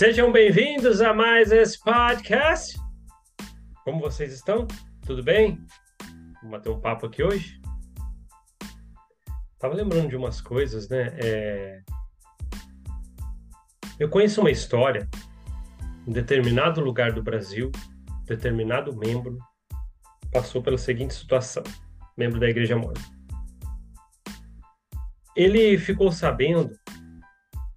Sejam 0.00 0.32
bem-vindos 0.32 1.02
a 1.02 1.12
mais 1.12 1.52
esse 1.52 1.78
podcast. 1.78 2.74
Como 3.84 4.00
vocês 4.00 4.32
estão? 4.32 4.66
Tudo 5.04 5.22
bem? 5.22 5.62
Vamos 6.36 6.52
bater 6.52 6.70
um 6.70 6.80
papo 6.80 7.04
aqui 7.04 7.22
hoje? 7.22 7.60
Tava 9.58 9.74
lembrando 9.74 10.08
de 10.08 10.16
umas 10.16 10.40
coisas, 10.40 10.88
né? 10.88 11.14
É... 11.22 11.82
Eu 13.98 14.08
conheço 14.08 14.40
uma 14.40 14.50
história 14.50 15.06
em 16.06 16.12
determinado 16.12 16.80
lugar 16.80 17.12
do 17.12 17.22
Brasil, 17.22 17.70
determinado 18.24 18.96
membro 18.96 19.36
passou 20.32 20.62
pela 20.62 20.78
seguinte 20.78 21.12
situação, 21.12 21.62
membro 22.16 22.40
da 22.40 22.48
Igreja 22.48 22.74
Mormon. 22.74 22.94
Ele 25.36 25.76
ficou 25.76 26.10
sabendo 26.10 26.72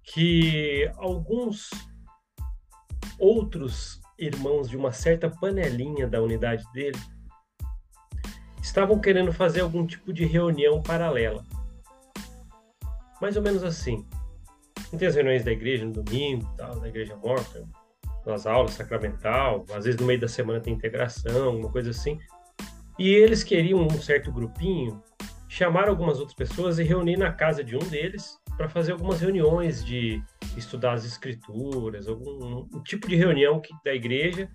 que 0.02 0.90
alguns 0.96 1.68
outros 3.18 4.00
irmãos 4.18 4.68
de 4.68 4.76
uma 4.76 4.92
certa 4.92 5.28
panelinha 5.28 6.06
da 6.06 6.22
unidade 6.22 6.64
dele 6.72 6.98
estavam 8.62 8.98
querendo 8.98 9.32
fazer 9.32 9.60
algum 9.60 9.86
tipo 9.86 10.12
de 10.12 10.24
reunião 10.24 10.82
paralela. 10.82 11.44
Mais 13.20 13.36
ou 13.36 13.42
menos 13.42 13.62
assim. 13.62 14.06
Não 14.90 14.98
tem 14.98 15.08
as 15.08 15.14
reuniões 15.14 15.44
da 15.44 15.52
igreja 15.52 15.84
no 15.84 15.92
domingo, 15.92 16.48
tal, 16.56 16.78
da 16.80 16.88
igreja 16.88 17.16
morta, 17.16 17.66
nas 18.24 18.46
aulas 18.46 18.72
sacramental, 18.72 19.64
às 19.74 19.84
vezes 19.84 20.00
no 20.00 20.06
meio 20.06 20.20
da 20.20 20.28
semana 20.28 20.60
tem 20.60 20.72
integração, 20.72 21.58
uma 21.58 21.70
coisa 21.70 21.90
assim. 21.90 22.18
E 22.98 23.08
eles 23.08 23.42
queriam 23.42 23.80
um 23.80 24.00
certo 24.00 24.32
grupinho 24.32 25.02
chamar 25.48 25.88
algumas 25.88 26.18
outras 26.18 26.34
pessoas 26.34 26.78
e 26.78 26.84
reunir 26.84 27.16
na 27.16 27.32
casa 27.32 27.62
de 27.62 27.76
um 27.76 27.80
deles 27.80 28.38
para 28.56 28.68
fazer 28.68 28.92
algumas 28.92 29.20
reuniões 29.20 29.84
de 29.84 30.22
estudar 30.58 30.94
as 30.94 31.04
escrituras, 31.04 32.08
algum 32.08 32.66
um 32.72 32.82
tipo 32.82 33.08
de 33.08 33.16
reunião 33.16 33.60
que, 33.60 33.72
da 33.84 33.94
igreja, 33.94 34.48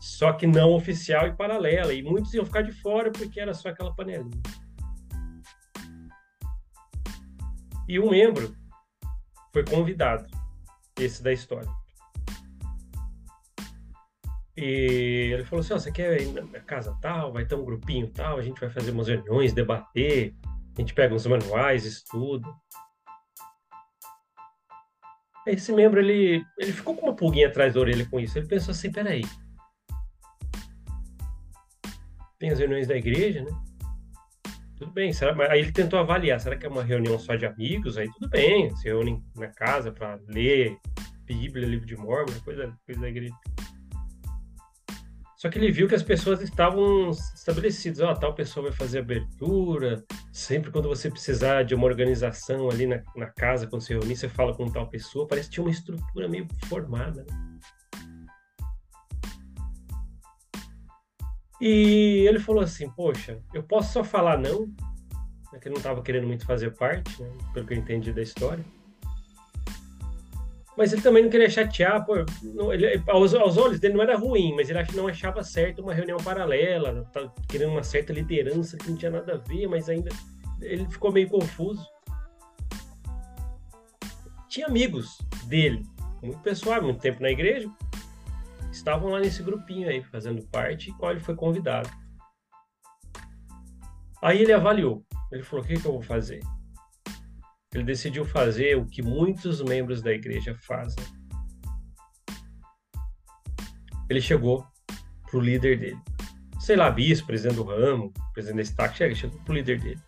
só 0.00 0.32
que 0.32 0.46
não 0.46 0.72
oficial 0.72 1.26
e 1.26 1.32
paralela. 1.34 1.92
E 1.92 2.02
muitos 2.02 2.32
iam 2.34 2.44
ficar 2.44 2.62
de 2.62 2.72
fora 2.72 3.10
porque 3.10 3.40
era 3.40 3.54
só 3.54 3.68
aquela 3.68 3.94
panelinha. 3.94 4.42
E 7.88 7.98
um 8.00 8.10
membro 8.10 8.54
foi 9.52 9.64
convidado, 9.64 10.26
esse 10.98 11.22
da 11.22 11.32
história. 11.32 11.68
E 14.56 15.30
ele 15.32 15.44
falou 15.44 15.60
assim: 15.60 15.74
oh, 15.74 15.78
você 15.78 15.90
quer 15.90 16.20
ir 16.20 16.32
na 16.32 16.60
casa 16.60 16.96
tal? 17.00 17.32
Vai 17.32 17.44
ter 17.44 17.54
um 17.54 17.64
grupinho 17.64 18.08
tal, 18.08 18.38
a 18.38 18.42
gente 18.42 18.60
vai 18.60 18.70
fazer 18.70 18.92
umas 18.92 19.08
reuniões, 19.08 19.52
debater, 19.52 20.34
a 20.76 20.80
gente 20.80 20.94
pega 20.94 21.14
uns 21.14 21.26
manuais, 21.26 21.84
estuda. 21.84 22.48
Esse 25.46 25.72
membro, 25.72 26.00
ele, 26.00 26.44
ele 26.58 26.72
ficou 26.72 26.96
com 26.96 27.06
uma 27.06 27.16
pulguinha 27.16 27.48
atrás 27.48 27.74
da 27.74 27.80
orelha 27.80 28.06
com 28.10 28.18
isso. 28.18 28.38
Ele 28.38 28.46
pensou 28.46 28.72
assim: 28.72 28.90
peraí. 28.90 29.22
Tem 32.38 32.50
as 32.50 32.58
reuniões 32.58 32.86
da 32.86 32.96
igreja, 32.96 33.42
né? 33.42 33.50
Tudo 34.76 34.92
bem. 34.92 35.12
Será, 35.12 35.34
aí 35.50 35.60
ele 35.60 35.72
tentou 35.72 35.98
avaliar: 35.98 36.40
será 36.40 36.56
que 36.56 36.66
é 36.66 36.68
uma 36.68 36.82
reunião 36.82 37.18
só 37.18 37.34
de 37.34 37.46
amigos? 37.46 37.98
Aí 37.98 38.10
tudo 38.12 38.28
bem. 38.28 38.74
Se 38.76 38.84
reúnem 38.84 39.22
na 39.36 39.48
casa 39.48 39.92
para 39.92 40.18
ler 40.28 40.76
Bíblia, 41.24 41.66
livro 41.66 41.86
de 41.86 41.96
Mormon, 41.96 42.38
coisa, 42.44 42.72
coisa 42.84 43.00
da 43.00 43.08
igreja. 43.08 43.34
Só 45.44 45.50
que 45.50 45.58
ele 45.58 45.70
viu 45.70 45.86
que 45.86 45.94
as 45.94 46.02
pessoas 46.02 46.40
estavam 46.40 47.10
estabelecidas. 47.10 48.00
Ó, 48.00 48.10
oh, 48.10 48.14
tal 48.14 48.34
pessoa 48.34 48.70
vai 48.70 48.72
fazer 48.72 49.00
abertura. 49.00 50.02
Sempre 50.32 50.70
quando 50.70 50.88
você 50.88 51.10
precisar 51.10 51.64
de 51.64 51.74
uma 51.74 51.84
organização 51.84 52.70
ali 52.70 52.86
na, 52.86 53.02
na 53.14 53.26
casa, 53.26 53.66
quando 53.66 53.82
você 53.82 53.92
reunir, 53.92 54.16
você 54.16 54.26
fala 54.26 54.54
com 54.54 54.72
tal 54.72 54.88
pessoa. 54.88 55.28
Parece 55.28 55.48
que 55.48 55.56
tinha 55.56 55.64
uma 55.66 55.70
estrutura 55.70 56.26
meio 56.30 56.48
formada. 56.64 57.26
Né? 57.28 57.58
E 61.60 62.24
ele 62.26 62.38
falou 62.38 62.62
assim: 62.62 62.88
Poxa, 62.92 63.38
eu 63.52 63.62
posso 63.62 63.92
só 63.92 64.02
falar 64.02 64.38
não? 64.38 64.74
É 65.52 65.58
que 65.58 65.68
ele 65.68 65.74
não 65.74 65.80
estava 65.80 66.00
querendo 66.00 66.26
muito 66.26 66.46
fazer 66.46 66.70
parte, 66.70 67.20
né? 67.20 67.30
pelo 67.52 67.66
que 67.66 67.74
eu 67.74 67.78
entendi 67.78 68.14
da 68.14 68.22
história. 68.22 68.64
Mas 70.76 70.92
ele 70.92 71.02
também 71.02 71.22
não 71.22 71.30
queria 71.30 71.48
chatear, 71.48 72.04
pô, 72.04 72.14
não, 72.42 72.72
ele, 72.72 73.00
aos, 73.06 73.32
aos, 73.34 73.56
olhos 73.56 73.78
dele 73.78 73.94
não 73.94 74.02
era 74.02 74.16
ruim, 74.16 74.54
mas 74.56 74.68
ele 74.68 74.78
não 74.94 75.06
achava 75.06 75.42
certo 75.44 75.82
uma 75.82 75.94
reunião 75.94 76.18
paralela, 76.18 77.04
tá 77.12 77.32
querendo 77.48 77.70
uma 77.70 77.84
certa 77.84 78.12
liderança 78.12 78.76
que 78.76 78.90
não 78.90 78.96
tinha 78.96 79.10
nada 79.10 79.34
a 79.34 79.36
ver, 79.36 79.68
mas 79.68 79.88
ainda 79.88 80.10
ele 80.60 80.88
ficou 80.88 81.12
meio 81.12 81.28
confuso. 81.28 81.86
Tinha 84.48 84.66
amigos 84.66 85.18
dele, 85.46 85.84
muito 86.20 86.40
pessoal, 86.40 86.82
muito 86.82 87.00
tempo 87.00 87.22
na 87.22 87.30
igreja, 87.30 87.70
estavam 88.72 89.10
lá 89.10 89.20
nesse 89.20 89.42
grupinho 89.42 89.88
aí, 89.88 90.02
fazendo 90.02 90.42
parte, 90.48 90.92
qual 90.98 91.12
ele 91.12 91.20
foi 91.20 91.36
convidado. 91.36 91.88
Aí 94.20 94.42
ele 94.42 94.52
avaliou, 94.52 95.04
ele 95.30 95.42
falou: 95.42 95.64
o 95.64 95.68
que, 95.68 95.74
que 95.74 95.86
eu 95.86 95.92
vou 95.92 96.02
fazer? 96.02 96.40
Ele 97.74 97.84
decidiu 97.84 98.24
fazer 98.24 98.76
o 98.76 98.86
que 98.86 99.02
muitos 99.02 99.60
membros 99.60 100.00
da 100.00 100.12
igreja 100.12 100.54
fazem. 100.54 101.04
Ele 104.08 104.20
chegou 104.20 104.64
para 105.28 105.38
o 105.38 105.40
líder 105.40 105.78
dele, 105.78 105.98
sei 106.60 106.76
lá, 106.76 106.90
bispo, 106.90 107.26
presidente 107.26 107.56
do 107.56 107.64
ramo, 107.64 108.12
presidente 108.32 108.56
da 108.56 108.62
estaca, 108.62 108.94
chega, 108.94 109.14
chegou 109.14 109.40
para 109.40 109.52
o 109.52 109.54
líder 109.54 109.80
dele. 109.80 110.00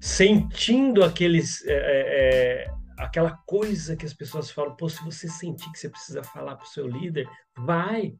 Sentindo 0.00 1.02
aqueles, 1.02 1.64
é, 1.66 1.72
é, 1.72 2.64
é, 2.66 2.74
aquela 2.98 3.38
coisa 3.46 3.96
que 3.96 4.04
as 4.04 4.12
pessoas 4.12 4.50
falam, 4.50 4.76
pô, 4.76 4.88
se 4.88 5.02
você 5.02 5.28
sentir 5.28 5.70
que 5.72 5.78
você 5.78 5.88
precisa 5.88 6.22
falar 6.22 6.56
para 6.56 6.66
o 6.66 6.68
seu 6.68 6.86
líder, 6.86 7.26
vai. 7.56 8.14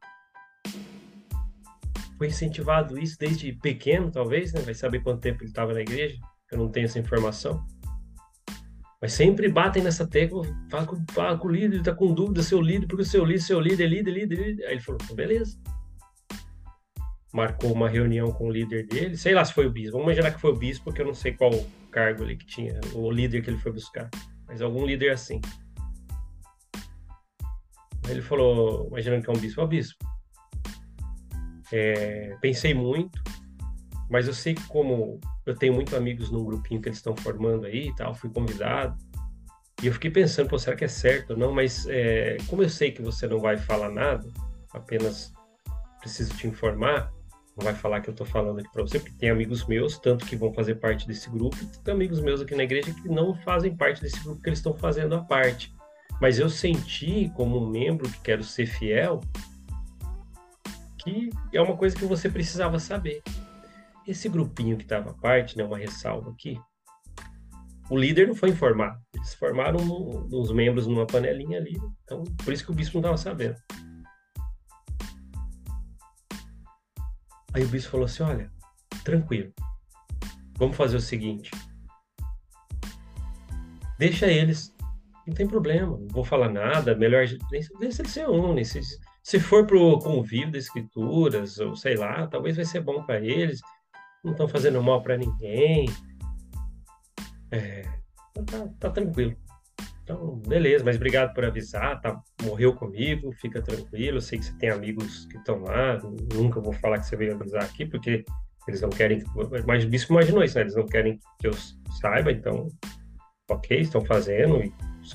Foi 2.17 2.27
incentivado 2.27 2.97
isso 2.97 3.17
desde 3.19 3.51
pequeno, 3.53 4.09
talvez, 4.09 4.53
né? 4.53 4.61
Vai 4.61 4.73
saber 4.73 5.03
quanto 5.03 5.21
tempo 5.21 5.43
ele 5.43 5.49
estava 5.49 5.73
na 5.73 5.81
igreja. 5.81 6.17
Eu 6.51 6.57
não 6.57 6.69
tenho 6.69 6.85
essa 6.85 6.99
informação. 6.99 7.65
Mas 9.01 9.13
sempre 9.13 9.49
batem 9.49 9.83
nessa 9.83 10.07
tecla, 10.07 10.43
fala 10.69 10.85
com, 10.85 11.05
fala 11.11 11.37
com 11.37 11.47
o 11.47 11.51
líder, 11.51 11.75
ele 11.75 11.83
tá 11.83 11.93
com 11.93 12.13
dúvida, 12.13 12.41
seu 12.41 12.61
líder, 12.61 12.87
porque 12.87 13.03
o 13.03 13.05
seu 13.05 13.23
líder, 13.23 13.41
seu 13.41 13.59
líder, 13.59 13.87
líder, 13.87 14.11
líder, 14.11 14.35
líder. 14.35 14.65
Aí 14.65 14.73
ele 14.73 14.81
falou, 14.81 14.99
beleza. 15.13 15.59
Marcou 17.33 17.71
uma 17.73 17.89
reunião 17.89 18.31
com 18.31 18.47
o 18.47 18.51
líder 18.51 18.87
dele, 18.87 19.17
sei 19.17 19.33
lá 19.33 19.43
se 19.43 19.53
foi 19.53 19.67
o 19.67 19.71
bispo, 19.71 19.91
vamos 19.97 20.05
imaginar 20.05 20.31
que 20.31 20.39
foi 20.39 20.51
o 20.51 20.55
bispo, 20.55 20.85
porque 20.85 21.01
eu 21.01 21.05
não 21.05 21.13
sei 21.13 21.33
qual 21.33 21.51
cargo 21.91 22.23
ali 22.23 22.37
que 22.37 22.45
tinha, 22.45 22.79
o 22.93 23.11
líder 23.11 23.41
que 23.41 23.49
ele 23.49 23.59
foi 23.59 23.73
buscar, 23.73 24.09
mas 24.47 24.61
algum 24.61 24.85
líder 24.85 25.11
assim. 25.11 25.41
Aí 28.05 28.11
ele 28.11 28.21
falou, 28.21 28.87
imaginando 28.87 29.21
que 29.21 29.29
é 29.29 29.33
um 29.33 29.37
bispo, 29.37 29.61
ó, 29.61 29.67
bispo, 29.67 30.03
é, 31.71 32.37
pensei 32.41 32.73
muito, 32.73 33.21
mas 34.09 34.27
eu 34.27 34.33
sei 34.33 34.55
como 34.69 35.19
eu 35.45 35.55
tenho 35.55 35.73
muitos 35.73 35.93
amigos 35.93 36.31
num 36.31 36.43
grupinho 36.43 36.81
que 36.81 36.89
eles 36.89 36.97
estão 36.97 37.15
formando 37.15 37.65
aí 37.65 37.89
e 37.89 37.95
tal, 37.95 38.13
fui 38.13 38.29
convidado. 38.29 38.97
E 39.83 39.87
eu 39.87 39.93
fiquei 39.93 40.09
pensando, 40.09 40.49
pô, 40.49 40.57
será 40.57 40.75
que 40.75 40.85
é 40.85 40.87
certo 40.87 41.31
ou 41.31 41.37
não? 41.37 41.53
Mas 41.53 41.85
é, 41.87 42.37
como 42.47 42.63
eu 42.63 42.69
sei 42.69 42.91
que 42.91 43.01
você 43.01 43.27
não 43.27 43.39
vai 43.39 43.57
falar 43.57 43.89
nada, 43.89 44.27
apenas 44.73 45.33
preciso 45.99 46.33
te 46.35 46.47
informar, 46.47 47.11
não 47.57 47.63
vai 47.63 47.73
falar 47.73 48.01
que 48.01 48.09
eu 48.09 48.11
estou 48.11 48.27
falando 48.27 48.59
aqui 48.59 48.69
para 48.71 48.81
você, 48.81 48.99
porque 48.99 49.15
tem 49.17 49.29
amigos 49.29 49.65
meus, 49.65 49.97
tanto 49.97 50.25
que 50.25 50.35
vão 50.35 50.53
fazer 50.53 50.75
parte 50.75 51.07
desse 51.07 51.29
grupo, 51.29 51.57
e 51.61 51.65
tem 51.83 51.93
amigos 51.93 52.19
meus 52.19 52.41
aqui 52.41 52.55
na 52.55 52.63
igreja 52.63 52.93
que 52.93 53.07
não 53.07 53.33
fazem 53.33 53.75
parte 53.75 54.01
desse 54.01 54.19
grupo, 54.21 54.41
que 54.41 54.49
eles 54.49 54.59
estão 54.59 54.73
fazendo 54.75 55.15
a 55.15 55.21
parte. 55.21 55.73
Mas 56.21 56.39
eu 56.39 56.49
senti, 56.49 57.31
como 57.35 57.57
um 57.57 57.69
membro 57.69 58.09
que 58.09 58.19
quero 58.21 58.43
ser 58.43 58.65
fiel, 58.65 59.21
que 60.97 61.29
é 61.53 61.61
uma 61.61 61.77
coisa 61.77 61.95
que 61.95 62.05
você 62.05 62.29
precisava 62.29 62.79
saber. 62.79 63.21
Esse 64.07 64.29
grupinho 64.29 64.77
que 64.77 64.83
estava 64.83 65.11
à 65.11 65.13
parte, 65.13 65.57
né, 65.57 65.63
uma 65.63 65.77
ressalva 65.77 66.29
aqui, 66.29 66.59
o 67.89 67.97
líder 67.97 68.27
não 68.27 68.35
foi 68.35 68.49
informado. 68.49 68.99
Eles 69.13 69.33
formaram 69.33 69.79
uns 70.31 70.51
membros 70.51 70.87
numa 70.87 71.05
panelinha 71.05 71.59
ali. 71.59 71.75
Então, 72.03 72.23
por 72.43 72.53
isso 72.53 72.65
que 72.65 72.71
o 72.71 72.75
bispo 72.75 72.99
não 72.99 73.13
estava 73.13 73.17
sabendo. 73.17 73.55
Aí 77.53 77.63
o 77.63 77.67
bispo 77.67 77.91
falou 77.91 78.05
assim: 78.05 78.23
olha, 78.23 78.51
tranquilo. 79.03 79.51
Vamos 80.57 80.75
fazer 80.75 80.97
o 80.97 81.01
seguinte. 81.01 81.51
Deixa 83.97 84.27
eles. 84.27 84.73
Não 85.27 85.33
tem 85.33 85.47
problema. 85.47 85.97
Não 85.97 86.07
vou 86.07 86.23
falar 86.23 86.49
nada. 86.49 86.95
Melhor. 86.95 87.25
Deixa 87.49 87.71
eles 87.79 87.95
se 87.95 88.25
unem. 88.25 88.63
Se, 88.63 88.81
se 89.23 89.39
for 89.39 89.65
pro 89.65 89.99
convívio 89.99 90.51
das 90.51 90.65
escrituras, 90.65 91.59
ou 91.59 91.75
sei 91.75 91.95
lá, 91.95 92.27
talvez 92.27 92.55
vai 92.55 92.65
ser 92.65 92.81
bom 92.81 93.03
para 93.03 93.19
eles 93.19 93.61
não 94.25 94.31
estão 94.31 94.47
fazendo 94.47 94.81
mal 94.81 95.01
para 95.01 95.17
ninguém. 95.17 95.85
É, 97.51 97.83
tá, 98.45 98.67
tá, 98.79 98.89
tranquilo. 98.89 99.35
Então, 100.03 100.35
beleza, 100.47 100.83
mas 100.83 100.97
obrigado 100.97 101.33
por 101.33 101.45
avisar, 101.45 101.99
tá, 102.01 102.19
morreu 102.43 102.75
comigo, 102.75 103.31
fica 103.33 103.61
tranquilo, 103.61 104.17
eu 104.17 104.21
sei 104.21 104.37
que 104.37 104.45
você 104.45 104.53
tem 104.57 104.69
amigos 104.69 105.25
que 105.25 105.37
estão 105.37 105.63
lá, 105.63 105.99
nunca 106.33 106.59
vou 106.59 106.73
falar 106.73 106.99
que 106.99 107.07
você 107.07 107.15
veio 107.15 107.33
avisar 107.33 107.63
aqui, 107.63 107.87
porque 107.87 108.23
eles 108.67 108.81
não 108.81 108.89
querem, 108.89 109.23
mas 109.65 109.83
o 109.83 109.89
bispo 109.89 110.13
imaginou 110.13 110.43
isso, 110.43 110.55
né? 110.55 110.61
Eles 110.61 110.75
não 110.75 110.85
querem 110.85 111.19
que 111.39 111.47
eu 111.47 111.53
saiba, 111.99 112.31
então, 112.31 112.67
ok, 113.49 113.79
estão 113.79 114.05
fazendo, 114.05 114.63
e 114.63 114.71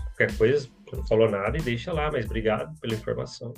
qualquer 0.06 0.36
coisa, 0.36 0.68
não 0.92 1.06
falou 1.06 1.30
nada 1.30 1.56
e 1.56 1.62
deixa 1.62 1.92
lá, 1.92 2.10
mas 2.10 2.26
obrigado 2.26 2.76
pela 2.80 2.94
informação. 2.94 3.54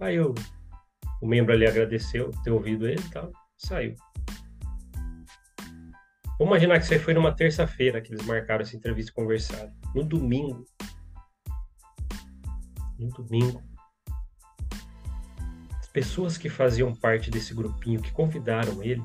Aí 0.00 0.18
o, 0.18 0.34
membro 1.22 1.52
ali 1.52 1.66
agradeceu 1.66 2.30
ter 2.44 2.50
ouvido 2.50 2.88
ele 2.88 3.00
e 3.00 3.10
tal, 3.10 3.30
saiu. 3.56 3.94
Vamos 6.38 6.52
imaginar 6.52 6.78
que 6.78 6.84
isso 6.84 6.92
aí 6.92 7.00
foi 7.00 7.14
numa 7.14 7.32
terça-feira 7.32 8.00
que 8.00 8.12
eles 8.12 8.24
marcaram 8.26 8.60
essa 8.60 8.76
entrevista 8.76 9.10
e 9.10 9.14
conversaram. 9.14 9.72
No 9.94 10.04
domingo. 10.04 10.66
No 12.98 13.08
domingo. 13.08 13.62
As 15.80 15.88
pessoas 15.88 16.36
que 16.36 16.50
faziam 16.50 16.94
parte 16.94 17.30
desse 17.30 17.54
grupinho, 17.54 18.02
que 18.02 18.12
convidaram 18.12 18.82
ele 18.82 19.02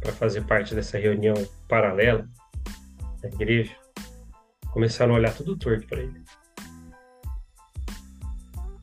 para 0.00 0.12
fazer 0.12 0.46
parte 0.46 0.74
dessa 0.74 0.96
reunião 0.96 1.34
paralela 1.68 2.26
da 3.20 3.28
igreja, 3.28 3.76
começaram 4.72 5.14
a 5.14 5.18
olhar 5.18 5.34
tudo 5.34 5.56
torto 5.56 5.86
para 5.86 6.00
ele. 6.00 6.22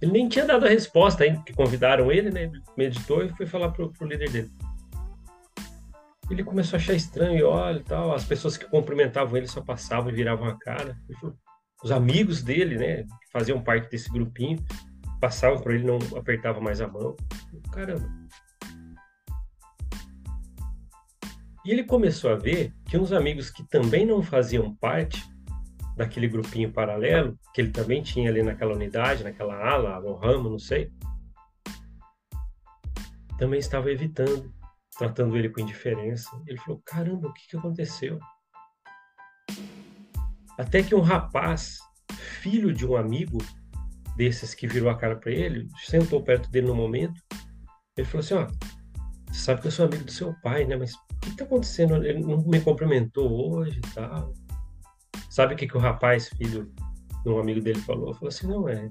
Ele 0.02 0.12
nem 0.12 0.30
tinha 0.30 0.46
dado 0.46 0.66
a 0.66 0.70
resposta 0.70 1.24
ainda, 1.24 1.38
porque 1.38 1.54
convidaram 1.54 2.12
ele, 2.12 2.30
né? 2.30 2.52
Meditou 2.78 3.24
e 3.24 3.30
foi 3.30 3.48
falar 3.48 3.72
pro, 3.72 3.92
pro 3.92 4.08
líder 4.08 4.30
dele. 4.30 4.52
Ele 6.30 6.44
começou 6.44 6.77
a 6.77 6.80
achar 6.80 6.94
estranho, 6.94 7.38
e 7.38 7.44
olha 7.44 7.83
tal, 7.83 8.13
as 8.13 8.25
pessoas 8.25 8.57
que 8.57 8.66
cumprimentavam 8.66 9.38
ele 9.38 9.48
só 9.48 9.62
passavam 9.62 10.10
e 10.10 10.16
viravam 10.16 10.48
a 10.48 10.57
cara. 10.57 10.98
Os 11.83 11.92
amigos 11.92 12.42
dele, 12.42 12.77
né, 12.77 13.04
que 13.04 13.31
faziam 13.31 13.62
parte 13.62 13.89
desse 13.92 14.10
grupinho, 14.12 14.63
passavam 15.22 15.62
por 15.62 15.74
ele 15.74 15.86
não 15.86 16.00
apertavam 16.18 16.62
mais 16.62 16.81
a 16.81 16.88
mão. 16.88 17.16
Caramba. 17.72 18.10
E 21.63 21.72
ele 21.72 21.83
começou 21.83 22.31
a 22.31 22.36
ver 22.36 22.74
que 22.86 22.98
uns 22.98 23.12
amigos 23.12 23.50
que 23.50 23.63
também 23.63 24.06
não 24.06 24.22
faziam 24.22 24.75
parte 24.75 25.24
daquele 25.95 26.27
grupinho 26.27 26.72
paralelo, 26.72 27.38
que 27.54 27.62
ele 27.62 27.72
também 27.72 28.04
tinha 28.04 28.30
ali 28.30 28.44
naquela 28.44 28.74
unidade, 28.74 29.24
naquela 29.24 29.56
ala, 29.56 30.00
no 30.00 30.13
ramo, 30.13 30.50
não 30.50 30.60
sei, 30.60 30.92
também 33.38 33.60
estava 33.60 33.92
evitando, 33.92 34.54
tratando 34.97 35.38
ele 35.38 35.50
com 35.50 35.62
indiferença. 35.62 36.30
Ele 36.47 36.57
falou: 36.59 36.81
caramba, 36.86 37.27
o 37.27 37.33
que, 37.33 37.47
que 37.47 37.57
aconteceu? 37.57 38.19
Até 40.57 40.81
que 40.81 40.95
um 40.95 41.01
rapaz, 41.01 41.80
filho 42.42 42.74
de 42.74 42.86
um 42.86 42.95
amigo 42.95 43.38
desses 44.15 44.53
que 44.53 44.68
virou 44.68 44.89
a 44.89 44.97
cara 44.97 45.15
para 45.18 45.31
ele, 45.31 45.68
sentou 45.86 46.24
perto 46.24 46.50
dele 46.50 46.68
no 46.68 46.75
momento. 46.75 47.21
Ele 47.97 48.07
falou 48.07 48.24
assim: 48.24 48.33
ó, 48.36 48.47
você 49.31 49.39
sabe 49.39 49.62
que 49.62 49.68
eu 49.68 49.71
sou 49.71 49.86
amigo 49.86 50.06
do 50.06 50.12
seu 50.12 50.33
pai, 50.42 50.65
né? 50.65 50.75
Mas 50.75 50.94
o 50.94 51.19
que 51.21 51.30
está 51.30 51.44
acontecendo? 51.44 52.03
Ele 52.03 52.19
não 52.19 52.41
me 52.45 52.62
cumprimentou 52.62 53.53
hoje 53.53 53.80
e 53.80 53.94
tal. 53.94 54.33
Sabe 55.30 55.53
o 55.53 55.57
que, 55.57 55.68
que 55.68 55.75
o 55.75 55.81
rapaz, 55.81 56.30
filho 56.30 56.71
de 57.24 57.30
um 57.30 57.39
amigo 57.39 57.59
dele, 57.59 57.80
falou? 57.81 58.13
Falou 58.13 58.30
assim: 58.30 58.48
não, 58.48 58.69
é. 58.69 58.89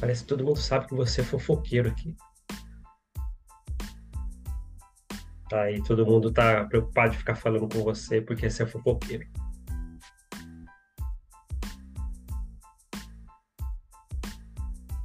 Parece 0.00 0.22
que 0.22 0.28
todo 0.28 0.44
mundo 0.44 0.58
sabe 0.58 0.86
que 0.86 0.94
você 0.94 1.20
é 1.20 1.24
fofoqueiro 1.24 1.88
aqui. 1.90 2.16
Aí 5.52 5.82
todo 5.82 6.06
mundo 6.06 6.32
tá 6.32 6.64
preocupado 6.64 7.12
de 7.12 7.18
ficar 7.18 7.34
falando 7.34 7.68
com 7.68 7.82
você 7.82 8.20
porque 8.20 8.48
você 8.48 8.62
é 8.62 8.66
fofoqueiro. 8.66 9.26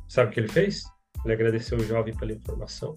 Sabe 0.07 0.29
o 0.29 0.33
que 0.33 0.39
ele 0.39 0.47
fez? 0.47 0.83
Ele 1.23 1.33
agradeceu 1.33 1.77
o 1.77 1.83
jovem 1.83 2.15
pela 2.15 2.33
informação. 2.33 2.95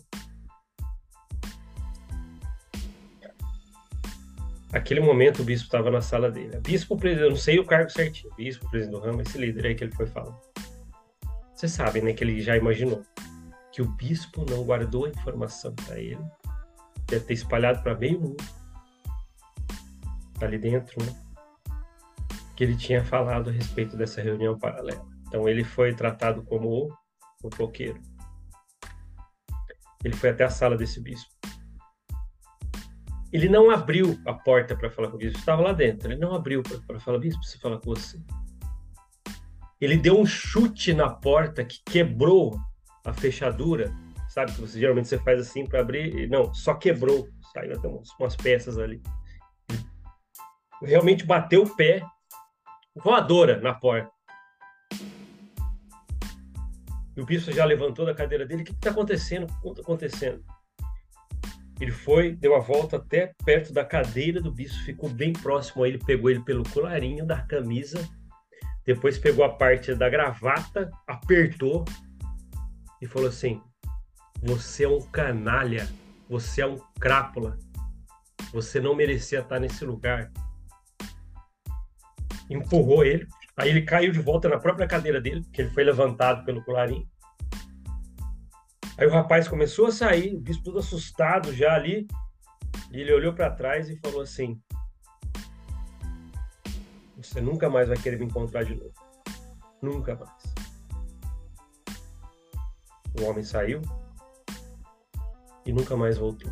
Aquele 4.72 5.00
momento 5.00 5.40
o 5.40 5.44
bispo 5.44 5.64
estava 5.64 5.90
na 5.90 6.02
sala 6.02 6.30
dele. 6.30 6.60
Bispo, 6.60 6.98
eu 7.06 7.30
não 7.30 7.36
sei 7.36 7.58
o 7.58 7.64
cargo 7.64 7.88
certinho. 7.88 8.34
Bispo, 8.34 8.68
presidente 8.68 8.98
do 8.98 9.00
ramo, 9.00 9.22
esse 9.22 9.38
líder 9.38 9.66
aí 9.66 9.74
que 9.74 9.84
ele 9.84 9.94
foi 9.94 10.06
falando. 10.06 10.38
Você 11.54 11.68
sabe, 11.68 12.02
né, 12.02 12.12
que 12.12 12.22
ele 12.22 12.42
já 12.42 12.54
imaginou 12.54 13.02
que 13.72 13.80
o 13.80 13.88
bispo 13.88 14.44
não 14.50 14.62
guardou 14.64 15.06
a 15.06 15.08
informação 15.08 15.74
para 15.74 15.98
ele. 15.98 16.20
Deve 17.06 17.24
ter 17.24 17.34
espalhado 17.34 17.82
para 17.82 17.96
meio 17.96 18.20
mundo. 18.20 18.44
Ali 20.40 20.58
dentro, 20.58 21.02
né? 21.04 21.14
Que 22.56 22.64
ele 22.64 22.76
tinha 22.76 23.04
falado 23.04 23.50
a 23.50 23.52
respeito 23.52 23.96
dessa 23.96 24.20
reunião 24.20 24.58
paralela. 24.58 25.06
Então 25.26 25.48
ele 25.48 25.64
foi 25.64 25.94
tratado 25.94 26.42
como 26.42 26.88
o 26.88 26.96
fofoqueiro. 27.40 28.00
Ele 30.04 30.14
foi 30.14 30.30
até 30.30 30.44
a 30.44 30.50
sala 30.50 30.76
desse 30.76 31.00
bispo. 31.00 31.30
Ele 33.32 33.48
não 33.48 33.70
abriu 33.70 34.18
a 34.24 34.32
porta 34.32 34.76
para 34.76 34.90
falar 34.90 35.08
com 35.08 35.16
o 35.16 35.18
bispo, 35.18 35.38
estava 35.38 35.62
lá 35.62 35.72
dentro. 35.72 36.10
Ele 36.10 36.20
não 36.20 36.34
abriu 36.34 36.62
para 36.62 37.00
falar, 37.00 37.18
bispo, 37.18 37.40
preciso 37.40 37.60
falar 37.60 37.78
com 37.78 37.90
você. 37.90 38.18
Ele 39.80 39.96
deu 39.96 40.18
um 40.18 40.24
chute 40.24 40.94
na 40.94 41.10
porta 41.10 41.64
que 41.64 41.82
quebrou 41.84 42.58
a 43.04 43.12
fechadura. 43.12 43.92
Sabe 44.36 44.52
que 44.52 44.60
você 44.60 44.78
geralmente 44.78 45.08
você 45.08 45.18
faz 45.18 45.40
assim 45.40 45.64
para 45.64 45.80
abrir? 45.80 46.28
Não, 46.28 46.52
só 46.52 46.74
quebrou. 46.74 47.26
Saiu 47.54 47.72
até 47.72 47.88
umas, 47.88 48.10
umas 48.20 48.36
peças 48.36 48.76
ali. 48.76 49.00
Realmente 50.82 51.24
bateu 51.24 51.62
o 51.62 51.74
pé 51.74 52.04
voadora 52.94 53.58
na 53.62 53.72
porta. 53.72 54.10
E 57.16 57.20
o 57.22 57.24
bispo 57.24 57.50
já 57.50 57.64
levantou 57.64 58.04
da 58.04 58.14
cadeira 58.14 58.44
dele. 58.44 58.60
O 58.60 58.64
que 58.66 58.72
está 58.72 58.90
acontecendo? 58.90 59.46
O 59.64 59.72
que 59.72 59.80
está 59.80 59.82
acontecendo? 59.82 60.44
Ele 61.80 61.90
foi, 61.90 62.32
deu 62.32 62.54
a 62.54 62.58
volta 62.58 62.98
até 62.98 63.32
perto 63.42 63.72
da 63.72 63.86
cadeira 63.86 64.38
do 64.38 64.52
bispo, 64.52 64.84
ficou 64.84 65.08
bem 65.08 65.32
próximo 65.32 65.82
a 65.82 65.88
ele, 65.88 65.98
pegou 65.98 66.28
ele 66.28 66.40
pelo 66.40 66.62
colarinho 66.68 67.24
da 67.24 67.40
camisa, 67.40 68.06
depois 68.84 69.16
pegou 69.16 69.46
a 69.46 69.48
parte 69.48 69.94
da 69.94 70.10
gravata, 70.10 70.90
apertou 71.06 71.86
e 73.00 73.06
falou 73.06 73.28
assim: 73.28 73.62
Você 74.42 74.84
é 74.84 74.88
um 74.88 75.00
canalha, 75.00 75.88
você 76.28 76.62
é 76.62 76.66
um 76.66 76.78
crápula, 77.00 77.58
você 78.52 78.80
não 78.80 78.94
merecia 78.94 79.40
estar 79.40 79.58
nesse 79.58 79.84
lugar. 79.84 80.30
Empurrou 82.48 83.04
ele, 83.04 83.26
Aí 83.56 83.70
ele 83.70 83.82
caiu 83.82 84.12
de 84.12 84.20
volta 84.20 84.50
na 84.50 84.58
própria 84.58 84.86
cadeira 84.86 85.18
dele, 85.18 85.42
que 85.50 85.62
ele 85.62 85.70
foi 85.70 85.82
levantado 85.82 86.44
pelo 86.44 86.62
colarinho. 86.62 87.08
Aí 88.98 89.06
o 89.06 89.10
rapaz 89.10 89.48
começou 89.48 89.86
a 89.86 89.92
sair, 89.92 90.34
o 90.34 90.40
bispo 90.40 90.64
todo 90.64 90.78
assustado 90.78 91.54
já 91.54 91.74
ali, 91.74 92.06
e 92.92 93.00
ele 93.00 93.14
olhou 93.14 93.32
para 93.32 93.50
trás 93.50 93.88
e 93.88 93.96
falou 93.96 94.20
assim: 94.20 94.60
Você 97.16 97.40
nunca 97.40 97.70
mais 97.70 97.88
vai 97.88 97.96
querer 97.96 98.18
me 98.18 98.26
encontrar 98.26 98.62
de 98.62 98.74
novo. 98.74 98.92
Nunca 99.80 100.14
mais. 100.14 100.54
O 103.18 103.24
homem 103.24 103.42
saiu 103.42 103.80
e 105.66 105.72
nunca 105.72 105.96
mais 105.96 106.16
voltou. 106.16 106.50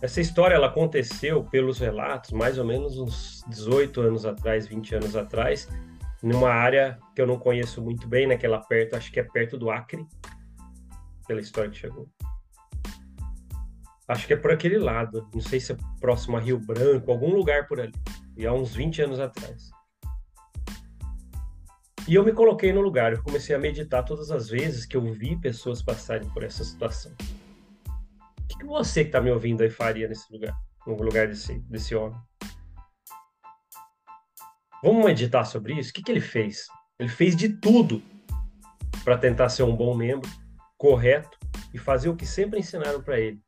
Essa 0.00 0.20
história 0.20 0.54
ela 0.54 0.68
aconteceu 0.68 1.42
pelos 1.44 1.78
relatos 1.78 2.30
mais 2.30 2.58
ou 2.58 2.64
menos 2.64 2.98
uns 2.98 3.42
18 3.48 4.00
anos 4.02 4.24
atrás, 4.24 4.66
20 4.66 4.94
anos 4.94 5.16
atrás, 5.16 5.68
numa 6.22 6.50
área 6.50 6.98
que 7.14 7.20
eu 7.20 7.26
não 7.26 7.38
conheço 7.38 7.82
muito 7.82 8.06
bem, 8.06 8.26
naquela 8.26 8.60
perto, 8.60 8.94
acho 8.94 9.10
que 9.10 9.18
é 9.18 9.22
perto 9.22 9.58
do 9.58 9.70
Acre, 9.70 10.06
pela 11.26 11.40
história 11.40 11.70
que 11.70 11.78
chegou. 11.78 12.08
Acho 14.06 14.26
que 14.26 14.34
é 14.34 14.36
por 14.36 14.52
aquele 14.52 14.78
lado, 14.78 15.28
não 15.34 15.40
sei 15.40 15.58
se 15.58 15.72
é 15.72 15.76
próximo 16.00 16.36
a 16.36 16.40
Rio 16.40 16.58
Branco, 16.58 17.10
algum 17.10 17.34
lugar 17.34 17.66
por 17.66 17.80
ali, 17.80 17.92
e 18.36 18.46
há 18.46 18.52
uns 18.52 18.74
20 18.74 19.02
anos 19.02 19.18
atrás. 19.18 19.70
E 22.08 22.14
eu 22.14 22.24
me 22.24 22.32
coloquei 22.32 22.72
no 22.72 22.80
lugar, 22.80 23.12
eu 23.12 23.22
comecei 23.22 23.54
a 23.54 23.58
meditar 23.58 24.04
todas 24.04 24.30
as 24.30 24.48
vezes 24.48 24.86
que 24.86 24.96
eu 24.96 25.12
vi 25.12 25.36
pessoas 25.36 25.82
passarem 25.82 26.28
por 26.30 26.44
essa 26.44 26.64
situação 26.64 27.12
que 28.58 28.64
você 28.64 29.02
que 29.02 29.08
está 29.08 29.20
me 29.20 29.30
ouvindo 29.30 29.62
aí 29.62 29.70
faria 29.70 30.08
nesse 30.08 30.30
lugar, 30.32 30.56
no 30.86 30.96
lugar 30.96 31.28
desse, 31.28 31.58
desse 31.60 31.94
homem? 31.94 32.18
Vamos 34.82 35.04
meditar 35.04 35.46
sobre 35.46 35.74
isso? 35.74 35.90
O 35.90 35.92
que, 35.92 36.02
que 36.02 36.10
ele 36.10 36.20
fez? 36.20 36.66
Ele 36.98 37.08
fez 37.08 37.36
de 37.36 37.48
tudo 37.48 38.02
para 39.04 39.18
tentar 39.18 39.48
ser 39.48 39.62
um 39.62 39.74
bom 39.74 39.96
membro, 39.96 40.28
correto 40.76 41.38
e 41.72 41.78
fazer 41.78 42.08
o 42.08 42.16
que 42.16 42.26
sempre 42.26 42.60
ensinaram 42.60 43.02
para 43.02 43.20
ele. 43.20 43.40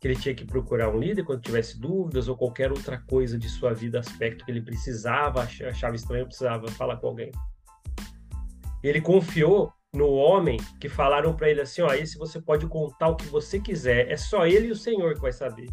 Que 0.00 0.08
ele 0.08 0.16
tinha 0.16 0.34
que 0.34 0.44
procurar 0.44 0.90
um 0.90 0.98
líder 0.98 1.24
quando 1.24 1.40
tivesse 1.40 1.80
dúvidas 1.80 2.28
ou 2.28 2.36
qualquer 2.36 2.70
outra 2.70 2.98
coisa 2.98 3.38
de 3.38 3.48
sua 3.48 3.72
vida, 3.72 3.98
aspecto 3.98 4.44
que 4.44 4.50
ele 4.50 4.62
precisava, 4.62 5.42
achava 5.42 5.96
estranho, 5.96 6.26
precisava 6.26 6.68
falar 6.68 6.96
com 6.98 7.08
alguém. 7.08 7.32
Ele 8.86 9.00
confiou 9.00 9.72
no 9.92 10.08
homem 10.10 10.58
que 10.80 10.88
falaram 10.88 11.34
para 11.34 11.50
ele 11.50 11.60
assim, 11.60 11.82
ó, 11.82 11.92
esse 11.92 12.18
você 12.18 12.40
pode 12.40 12.66
contar 12.66 13.08
o 13.08 13.16
que 13.16 13.26
você 13.26 13.58
quiser, 13.58 14.10
é 14.10 14.16
só 14.16 14.46
ele 14.46 14.68
e 14.68 14.70
o 14.70 14.76
Senhor 14.76 15.14
que 15.14 15.20
vai 15.20 15.32
saber. 15.32 15.68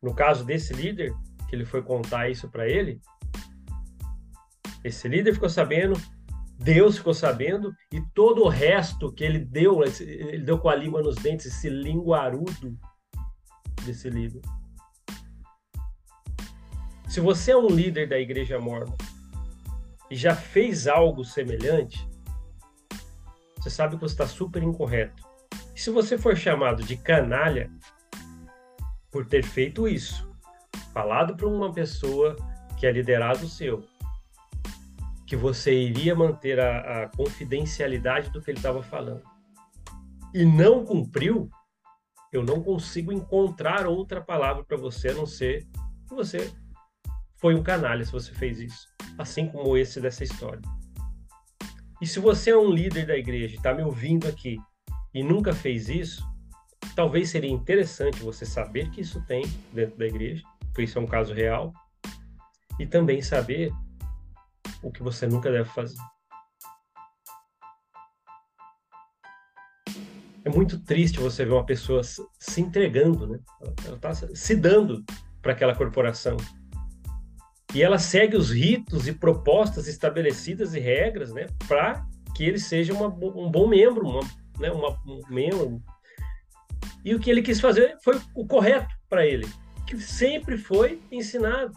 No 0.00 0.14
caso 0.14 0.44
desse 0.44 0.72
líder, 0.74 1.12
que 1.48 1.56
ele 1.56 1.64
foi 1.64 1.82
contar 1.82 2.28
isso 2.28 2.48
para 2.48 2.68
ele, 2.68 3.00
esse 4.84 5.08
líder 5.08 5.34
ficou 5.34 5.48
sabendo, 5.48 5.94
Deus 6.56 6.98
ficou 6.98 7.14
sabendo 7.14 7.72
e 7.92 8.00
todo 8.14 8.44
o 8.44 8.48
resto 8.48 9.12
que 9.12 9.24
ele 9.24 9.38
deu, 9.38 9.82
ele 9.82 10.44
deu 10.44 10.58
com 10.58 10.68
a 10.68 10.74
língua 10.74 11.02
nos 11.02 11.16
dentes, 11.16 11.46
esse 11.46 11.68
linguarudo 11.68 12.78
desse 13.84 14.10
líder, 14.10 14.42
Se 17.08 17.20
você 17.20 17.52
é 17.52 17.56
um 17.56 17.68
líder 17.68 18.08
da 18.08 18.18
igreja 18.18 18.60
mormon 18.60 18.94
e 19.00 19.07
já 20.16 20.34
fez 20.34 20.86
algo 20.86 21.24
semelhante, 21.24 22.08
você 23.56 23.70
sabe 23.70 23.96
que 23.96 24.00
você 24.00 24.14
está 24.14 24.26
super 24.26 24.62
incorreto. 24.62 25.22
E 25.74 25.80
se 25.80 25.90
você 25.90 26.16
for 26.16 26.36
chamado 26.36 26.82
de 26.82 26.96
canalha 26.96 27.70
por 29.10 29.26
ter 29.26 29.44
feito 29.44 29.86
isso, 29.86 30.28
falado 30.92 31.36
para 31.36 31.46
uma 31.46 31.72
pessoa 31.72 32.36
que 32.78 32.86
é 32.86 32.92
liderado 32.92 33.48
seu, 33.48 33.84
que 35.26 35.36
você 35.36 35.74
iria 35.74 36.14
manter 36.14 36.58
a, 36.58 37.04
a 37.04 37.08
confidencialidade 37.08 38.30
do 38.30 38.40
que 38.40 38.50
ele 38.50 38.58
estava 38.58 38.82
falando, 38.82 39.22
e 40.32 40.44
não 40.44 40.84
cumpriu, 40.84 41.50
eu 42.32 42.42
não 42.42 42.62
consigo 42.62 43.12
encontrar 43.12 43.86
outra 43.86 44.20
palavra 44.20 44.64
para 44.64 44.76
você 44.76 45.08
a 45.08 45.14
não 45.14 45.26
ser 45.26 45.66
que 46.08 46.14
você 46.14 46.52
foi 47.36 47.54
um 47.54 47.62
canalha 47.62 48.04
se 48.04 48.12
você 48.12 48.32
fez 48.32 48.60
isso, 48.60 48.88
assim 49.18 49.48
como 49.48 49.76
esse 49.76 50.00
dessa 50.00 50.22
história. 50.22 50.62
E 52.00 52.06
se 52.06 52.20
você 52.20 52.50
é 52.50 52.56
um 52.56 52.70
líder 52.70 53.06
da 53.06 53.16
igreja, 53.16 53.56
está 53.56 53.74
me 53.74 53.82
ouvindo 53.82 54.28
aqui 54.28 54.56
e 55.12 55.22
nunca 55.22 55.52
fez 55.52 55.88
isso, 55.88 56.24
talvez 56.94 57.30
seria 57.30 57.50
interessante 57.50 58.22
você 58.22 58.46
saber 58.46 58.88
que 58.90 59.00
isso 59.00 59.20
tem 59.26 59.44
dentro 59.72 59.98
da 59.98 60.06
igreja, 60.06 60.44
porque 60.68 60.84
isso 60.84 60.98
é 60.98 61.02
um 61.02 61.06
caso 61.06 61.34
real, 61.34 61.72
e 62.78 62.86
também 62.86 63.20
saber 63.20 63.72
o 64.80 64.92
que 64.92 65.02
você 65.02 65.26
nunca 65.26 65.50
deve 65.50 65.68
fazer. 65.68 65.98
É 70.44 70.50
muito 70.50 70.78
triste 70.78 71.18
você 71.18 71.44
ver 71.44 71.52
uma 71.52 71.66
pessoa 71.66 72.02
se 72.04 72.60
entregando, 72.60 73.26
né? 73.26 73.40
Ela 73.84 73.96
está 73.96 74.14
se 74.14 74.56
dando 74.56 75.04
para 75.42 75.52
aquela 75.52 75.74
corporação 75.74 76.36
e 77.74 77.82
ela 77.82 77.98
segue 77.98 78.36
os 78.36 78.50
ritos 78.50 79.06
e 79.06 79.12
propostas 79.12 79.86
estabelecidas 79.86 80.74
e 80.74 80.80
regras, 80.80 81.32
né, 81.32 81.46
para 81.66 82.06
que 82.34 82.44
ele 82.44 82.58
seja 82.58 82.94
uma, 82.94 83.08
um 83.08 83.50
bom 83.50 83.66
membro, 83.66 84.06
uma, 84.06 84.20
né, 84.58 84.70
uma, 84.70 84.90
um 85.06 85.20
membro. 85.28 85.82
E 87.04 87.14
o 87.14 87.20
que 87.20 87.30
ele 87.30 87.42
quis 87.42 87.60
fazer 87.60 87.96
foi 88.02 88.20
o 88.34 88.46
correto 88.46 88.94
para 89.08 89.26
ele, 89.26 89.46
que 89.86 89.98
sempre 90.00 90.56
foi 90.56 91.00
ensinado. 91.10 91.72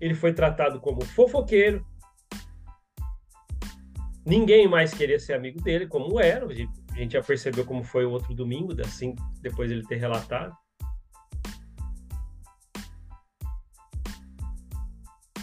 Ele 0.00 0.14
foi 0.14 0.32
tratado 0.32 0.80
como 0.80 1.04
fofoqueiro. 1.04 1.84
Ninguém 4.26 4.66
mais 4.68 4.92
queria 4.92 5.18
ser 5.18 5.34
amigo 5.34 5.62
dele, 5.62 5.86
como 5.86 6.20
era. 6.20 6.46
A 6.46 6.96
gente 6.96 7.12
já 7.12 7.22
percebeu 7.22 7.64
como 7.64 7.82
foi 7.84 8.04
o 8.04 8.10
outro 8.10 8.34
domingo, 8.34 8.74
assim, 8.80 9.14
depois 9.40 9.70
ele 9.70 9.82
ter 9.86 9.96
relatado. 9.96 10.54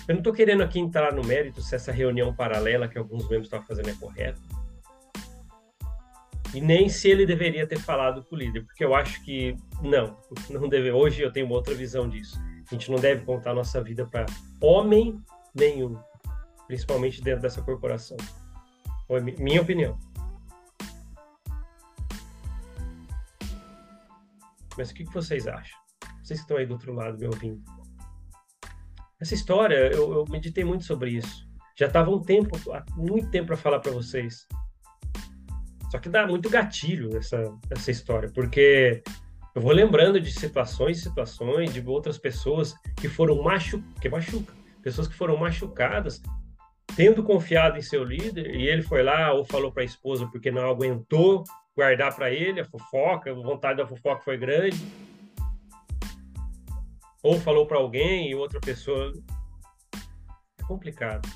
Eu 0.08 0.16
não 0.16 0.20
estou 0.20 0.34
querendo 0.34 0.64
aqui 0.64 0.80
entrar 0.80 1.14
no 1.14 1.24
mérito 1.24 1.62
se 1.62 1.76
essa 1.76 1.92
reunião 1.92 2.34
paralela 2.34 2.88
que 2.88 2.98
alguns 2.98 3.24
membros 3.24 3.48
estavam 3.48 3.66
fazendo 3.66 3.90
é 3.90 3.94
correta. 3.94 4.40
E 6.54 6.60
nem 6.60 6.90
se 6.90 7.08
ele 7.08 7.26
deveria 7.26 7.66
ter 7.66 7.80
falado 7.80 8.24
com 8.24 8.36
o 8.36 8.38
líder, 8.38 8.66
porque 8.66 8.84
eu 8.84 8.94
acho 8.94 9.24
que 9.24 9.56
não, 9.82 10.18
não 10.50 10.68
deve. 10.68 10.92
Hoje 10.92 11.22
eu 11.22 11.32
tenho 11.32 11.46
uma 11.46 11.56
outra 11.56 11.74
visão 11.74 12.10
disso. 12.10 12.38
A 12.70 12.74
gente 12.74 12.90
não 12.92 12.98
deve 12.98 13.24
contar 13.24 13.54
nossa 13.54 13.82
vida 13.82 14.06
para 14.06 14.26
homem 14.62 15.22
nenhum, 15.54 15.98
principalmente 16.68 17.22
dentro 17.22 17.42
dessa 17.42 17.62
corporação. 17.62 18.18
Foi 19.08 19.22
minha 19.22 19.62
opinião. 19.62 19.98
Mas 24.78 24.90
o 24.90 24.94
que 24.94 25.04
vocês 25.06 25.48
acham? 25.48 25.80
Vocês 26.24 26.40
que 26.40 26.44
estão 26.46 26.58
aí 26.58 26.66
do 26.66 26.74
outro 26.74 26.94
lado 26.94 27.18
me 27.18 27.28
ouvindo. 27.28 27.62
Essa 29.22 29.36
história, 29.36 29.76
eu, 29.76 30.12
eu 30.14 30.26
meditei 30.30 30.64
muito 30.64 30.84
sobre 30.84 31.12
isso. 31.12 31.48
Já 31.78 31.86
estava 31.86 32.10
um 32.10 32.20
tempo, 32.20 32.58
muito 32.98 33.30
tempo 33.30 33.48
para 33.48 33.58
falar 33.58 33.80
para 33.80 33.92
vocês. 33.92 34.48
Só 35.92 36.00
que 36.00 36.10
dá 36.10 36.26
muito 36.26 36.50
gatilho 36.50 37.16
essa, 37.16 37.38
essa 37.70 37.92
história, 37.92 38.32
porque 38.34 39.04
eu 39.54 39.62
vou 39.62 39.74
lembrando 39.74 40.20
de 40.20 40.32
situações 40.32 41.04
situações 41.04 41.74
de 41.74 41.86
outras 41.86 42.18
pessoas 42.18 42.74
que 42.96 43.10
foram 43.10 43.44
machu 43.44 43.84
que 44.00 44.10
machuca, 44.10 44.54
pessoas 44.82 45.08
que 45.08 45.14
foram 45.14 45.38
machucadas, 45.38 46.22
tendo 46.96 47.22
confiado 47.22 47.78
em 47.78 47.82
seu 47.82 48.04
líder, 48.04 48.56
e 48.56 48.68
ele 48.68 48.82
foi 48.82 49.04
lá 49.04 49.34
ou 49.34 49.46
falou 49.46 49.72
para 49.72 49.84
a 49.84 49.86
esposa 49.86 50.26
porque 50.28 50.50
não 50.50 50.70
aguentou 50.70 51.44
guardar 51.76 52.16
para 52.16 52.32
ele 52.32 52.62
a 52.62 52.66
fofoca, 52.66 53.32
a 53.32 53.34
vontade 53.34 53.78
da 53.78 53.88
fofoca 53.88 54.24
foi 54.24 54.38
grande, 54.38 54.78
ou 57.24 57.40
falou 57.40 57.68
para 57.68 57.78
alguém 57.78 58.30
e 58.30 58.36
outra 58.36 58.60
pessoa. 58.60 59.12
É 60.58 60.64
complicado. 60.64 61.28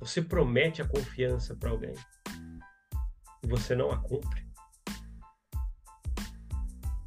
Você 0.00 0.20
promete 0.20 0.82
a 0.82 0.88
confiança 0.88 1.54
para 1.54 1.70
alguém 1.70 1.94
e 3.42 3.46
você 3.46 3.74
não 3.74 3.90
a 3.90 3.98
cumpre. 3.98 4.42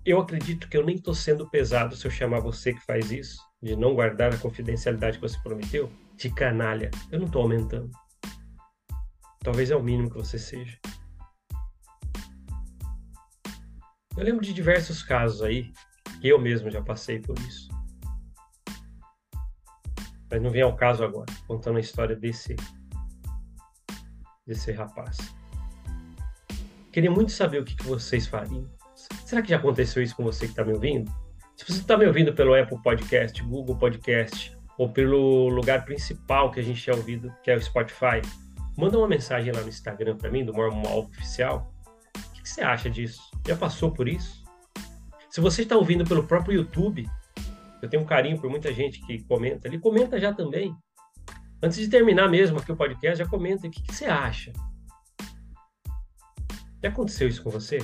Eu 0.05 0.19
acredito 0.21 0.69
que 0.69 0.77
eu 0.77 0.85
nem 0.85 0.95
estou 0.95 1.15
sendo 1.15 1.49
pesado 1.49 1.95
se 1.95 2.05
eu 2.05 2.11
chamar 2.11 2.39
você 2.39 2.73
que 2.73 2.85
faz 2.85 3.11
isso, 3.11 3.41
de 3.61 3.75
não 3.75 3.95
guardar 3.95 4.33
a 4.33 4.37
confidencialidade 4.37 5.17
que 5.17 5.27
você 5.27 5.39
prometeu, 5.39 5.91
de 6.15 6.29
canalha. 6.29 6.91
Eu 7.11 7.19
não 7.19 7.25
estou 7.25 7.41
aumentando. 7.41 7.89
Talvez 9.39 9.71
é 9.71 9.75
o 9.75 9.81
mínimo 9.81 10.09
que 10.09 10.17
você 10.17 10.37
seja. 10.37 10.79
Eu 14.15 14.23
lembro 14.23 14.45
de 14.45 14.53
diversos 14.53 15.03
casos 15.03 15.41
aí 15.41 15.73
eu 16.27 16.39
mesmo 16.39 16.69
já 16.69 16.81
passei 16.81 17.19
por 17.19 17.37
isso. 17.39 17.69
Mas 20.31 20.41
não 20.41 20.49
vem 20.49 20.61
ao 20.61 20.75
caso 20.75 21.03
agora, 21.03 21.31
contando 21.47 21.77
a 21.77 21.81
história 21.81 22.15
desse 22.15 22.55
desse 24.45 24.71
rapaz. 24.71 25.17
Queria 26.91 27.11
muito 27.11 27.31
saber 27.31 27.59
o 27.59 27.65
que, 27.65 27.75
que 27.75 27.83
vocês 27.83 28.27
fariam. 28.27 28.65
Será 29.25 29.41
que 29.41 29.49
já 29.49 29.57
aconteceu 29.57 30.01
isso 30.01 30.15
com 30.15 30.23
você 30.23 30.45
que 30.45 30.51
está 30.51 30.63
me 30.63 30.73
ouvindo? 30.73 31.11
Se 31.57 31.65
você 31.65 31.79
está 31.79 31.97
me 31.97 32.05
ouvindo 32.05 32.33
pelo 32.33 32.53
Apple 32.53 32.81
Podcast, 32.81 33.41
Google 33.43 33.77
Podcast 33.77 34.55
ou 34.77 34.89
pelo 34.89 35.49
lugar 35.49 35.83
principal 35.83 36.51
que 36.51 36.59
a 36.59 36.63
gente 36.63 36.89
é 36.89 36.93
ouvido, 36.93 37.33
que 37.43 37.49
é 37.49 37.55
o 37.55 37.61
Spotify, 37.61 38.21
manda 38.77 38.97
uma 38.97 39.07
mensagem 39.07 39.51
lá 39.51 39.61
no 39.61 39.69
Instagram 39.69 40.15
para 40.15 40.29
mim, 40.29 40.45
do 40.45 40.53
Mormon 40.53 40.99
Oficial. 40.99 41.73
O 42.15 42.33
que, 42.33 42.43
que 42.43 42.49
você 42.49 42.61
acha 42.61 42.89
disso? 42.89 43.21
Já 43.47 43.55
passou 43.55 43.91
por 43.91 44.07
isso? 44.07 44.44
Se 45.35 45.41
você 45.41 45.63
está 45.63 45.75
ouvindo 45.75 46.05
pelo 46.05 46.25
próprio 46.25 46.55
YouTube, 46.55 47.05
eu 47.81 47.89
tenho 47.89 48.03
um 48.03 48.05
carinho 48.05 48.39
por 48.39 48.49
muita 48.49 48.73
gente 48.73 49.05
que 49.05 49.21
comenta 49.25 49.67
ali, 49.67 49.77
comenta 49.77 50.17
já 50.17 50.33
também. 50.33 50.73
Antes 51.61 51.77
de 51.77 51.89
terminar 51.89 52.29
mesmo 52.29 52.57
aqui 52.57 52.71
o 52.71 52.75
podcast, 52.77 53.19
já 53.19 53.29
comenta 53.29 53.67
o 53.67 53.69
que, 53.69 53.83
que 53.83 53.93
você 53.93 54.05
acha. 54.05 54.53
Já 56.81 56.87
aconteceu 56.87 57.27
isso 57.27 57.43
com 57.43 57.49
você? 57.49 57.79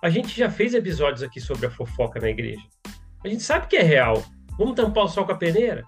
A 0.00 0.08
gente 0.08 0.38
já 0.38 0.48
fez 0.48 0.72
episódios 0.72 1.24
aqui 1.24 1.40
sobre 1.40 1.66
a 1.66 1.70
fofoca 1.72 2.20
na 2.20 2.28
igreja. 2.28 2.62
A 3.24 3.26
gente 3.26 3.42
sabe 3.42 3.66
que 3.66 3.76
é 3.76 3.82
real. 3.82 4.24
Vamos 4.56 4.76
tampar 4.76 5.02
o 5.02 5.08
sol 5.08 5.26
com 5.26 5.32
a 5.32 5.36
peneira? 5.36 5.82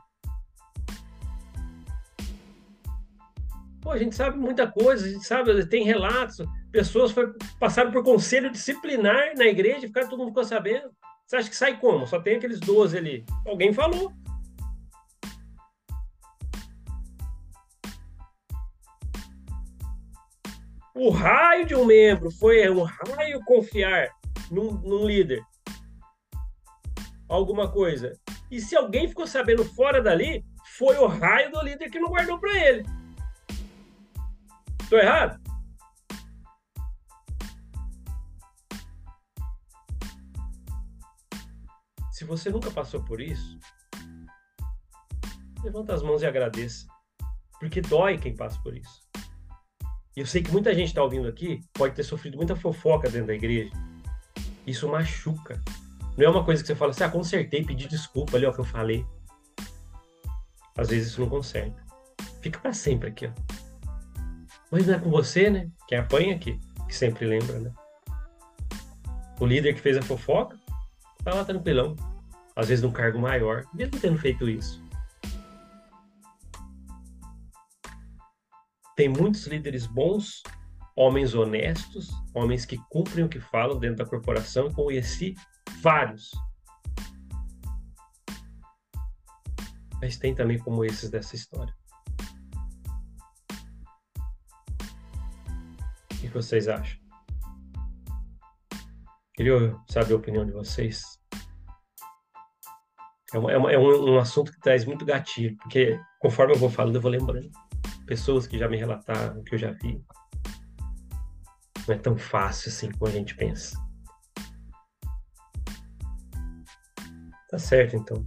Pô, 3.90 3.94
a 3.94 3.99
gente 3.99 4.14
sabe 4.14 4.38
muita 4.38 4.70
coisa, 4.70 5.04
a 5.04 5.09
gente 5.11 5.26
sabe, 5.26 5.66
tem 5.66 5.82
relatos, 5.82 6.37
pessoas 6.70 7.11
foi, 7.11 7.35
passaram 7.59 7.90
por 7.90 8.04
conselho 8.04 8.49
disciplinar 8.49 9.35
na 9.37 9.47
igreja, 9.47 9.80
ficaram, 9.80 10.09
todo 10.09 10.20
mundo 10.20 10.28
ficou 10.28 10.44
sabendo. 10.44 10.92
Você 11.26 11.35
acha 11.35 11.50
que 11.50 11.56
sai 11.56 11.76
como? 11.76 12.06
Só 12.06 12.20
tem 12.20 12.37
aqueles 12.37 12.61
12 12.61 12.97
ali. 12.97 13.25
Alguém 13.44 13.73
falou. 13.73 14.12
O 20.94 21.11
raio 21.11 21.66
de 21.66 21.75
um 21.75 21.85
membro 21.85 22.30
foi 22.30 22.70
um 22.70 22.85
raio 22.85 23.44
confiar 23.44 24.09
num, 24.52 24.70
num 24.70 25.04
líder. 25.04 25.42
Alguma 27.28 27.68
coisa. 27.68 28.12
E 28.52 28.61
se 28.61 28.76
alguém 28.76 29.09
ficou 29.09 29.26
sabendo 29.26 29.64
fora 29.64 30.00
dali, 30.00 30.44
foi 30.78 30.97
o 30.97 31.09
raio 31.09 31.50
do 31.50 31.61
líder 31.61 31.90
que 31.90 31.99
não 31.99 32.11
guardou 32.11 32.38
para 32.38 32.56
ele. 32.56 33.00
Tô 34.90 34.99
errado? 34.99 35.40
Se 42.11 42.25
você 42.25 42.50
nunca 42.50 42.73
passou 42.73 43.00
por 43.04 43.20
isso, 43.20 43.56
levanta 45.62 45.94
as 45.94 46.02
mãos 46.02 46.23
e 46.23 46.26
agradeça. 46.26 46.88
Porque 47.61 47.80
dói 47.80 48.18
quem 48.18 48.35
passa 48.35 48.61
por 48.62 48.76
isso. 48.76 49.09
E 50.16 50.20
eu 50.20 50.26
sei 50.26 50.42
que 50.42 50.50
muita 50.50 50.75
gente 50.75 50.88
está 50.88 51.04
ouvindo 51.04 51.28
aqui 51.28 51.61
pode 51.73 51.94
ter 51.94 52.02
sofrido 52.02 52.37
muita 52.37 52.56
fofoca 52.56 53.09
dentro 53.09 53.28
da 53.28 53.35
igreja. 53.35 53.70
Isso 54.66 54.88
machuca. 54.88 55.62
Não 56.18 56.26
é 56.26 56.28
uma 56.28 56.44
coisa 56.44 56.64
que 56.64 56.66
você 56.66 56.75
fala 56.75 56.90
assim, 56.90 57.04
ah, 57.04 57.11
consertei, 57.11 57.64
pedi 57.64 57.87
desculpa 57.87 58.37
ali, 58.37 58.44
ó, 58.44 58.52
que 58.52 58.59
eu 58.59 58.64
falei. 58.64 59.06
Às 60.76 60.88
vezes 60.88 61.12
isso 61.12 61.20
não 61.20 61.28
conserta. 61.28 61.80
Fica 62.42 62.59
para 62.59 62.73
sempre 62.73 63.09
aqui, 63.09 63.28
ó. 63.28 63.59
Mas 64.70 64.86
não 64.86 64.94
é 64.94 64.98
com 64.98 65.10
você, 65.10 65.50
né? 65.50 65.68
Quem 65.88 65.98
apanha 65.98 66.34
aqui, 66.34 66.58
que 66.88 66.94
sempre 66.94 67.26
lembra, 67.26 67.58
né? 67.58 67.72
O 69.40 69.46
líder 69.46 69.74
que 69.74 69.80
fez 69.80 69.96
a 69.96 70.02
fofoca 70.02 70.60
Tá 71.22 71.34
lá 71.34 71.44
tranquilão. 71.44 71.94
Às 72.56 72.68
vezes 72.68 72.82
num 72.82 72.92
cargo 72.92 73.18
maior, 73.18 73.64
mesmo 73.74 73.98
tendo 74.00 74.18
feito 74.18 74.48
isso. 74.48 74.82
Tem 78.96 79.08
muitos 79.08 79.46
líderes 79.46 79.86
bons, 79.86 80.42
homens 80.96 81.34
honestos, 81.34 82.10
homens 82.34 82.64
que 82.64 82.76
cumprem 82.90 83.24
o 83.24 83.28
que 83.28 83.40
falam 83.40 83.78
dentro 83.78 83.98
da 83.98 84.06
corporação. 84.06 84.72
Conheci 84.72 85.34
vários. 85.80 86.30
Mas 90.00 90.16
tem 90.16 90.34
também 90.34 90.58
como 90.58 90.84
esses 90.84 91.10
dessa 91.10 91.36
história. 91.36 91.74
Que 96.30 96.37
vocês 96.37 96.68
acham? 96.68 96.99
Queria 99.34 99.76
saber 99.88 100.14
a 100.14 100.16
opinião 100.16 100.46
de 100.46 100.52
vocês. 100.52 101.02
É, 103.32 103.38
é, 103.38 103.75
é 103.75 103.78
um, 103.78 104.14
um, 104.14 104.18
assunto 104.18 104.52
que 104.52 104.60
traz 104.60 104.84
muito 104.84 105.04
gatilho, 105.04 105.56
porque 105.58 105.99
conforme 106.20 106.54
eu 106.54 106.58
vou 106.58 106.70
falando, 106.70 106.96
eu 106.96 107.00
vou 107.00 107.10
lembrando. 107.10 107.50
Pessoas 108.06 108.46
que 108.46 108.58
já 108.58 108.68
me 108.68 108.76
relataram, 108.76 109.42
que 109.44 109.54
eu 109.54 109.58
já 109.58 109.72
vi. 109.72 110.02
Não 111.87 111.94
é 111.94 111.99
tão 111.99 112.16
fácil 112.16 112.70
assim 112.70 112.90
como 112.92 113.10
a 113.10 113.14
gente 113.14 113.34
pensa. 113.34 113.76
Tá 117.49 117.58
certo, 117.58 117.96
então. 117.96 118.25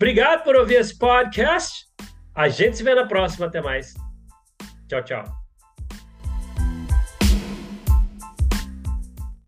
Obrigado 0.00 0.44
por 0.44 0.56
ouvir 0.56 0.76
esse 0.76 0.96
podcast. 0.96 1.86
A 2.34 2.48
gente 2.48 2.76
se 2.76 2.82
vê 2.82 2.94
na 2.94 3.06
próxima. 3.06 3.46
Até 3.46 3.60
mais. 3.60 3.94
Tchau, 4.88 5.04
tchau. 5.04 5.39